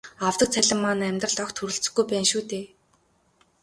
[0.27, 2.65] Авдаг цалин маань амьдралд огт хүрэлцэхгүй байна шүү дээ.